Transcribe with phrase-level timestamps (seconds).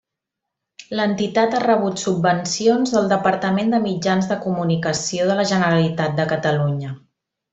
[0.99, 6.97] L'entitat ha rebut subvencions del Departament de Mitjans de Comunicació de la Generalitat de Catalunya.